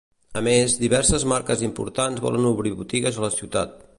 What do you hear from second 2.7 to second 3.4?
botigues a la